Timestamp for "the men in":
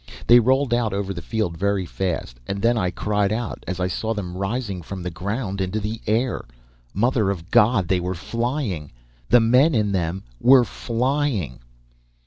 9.29-9.91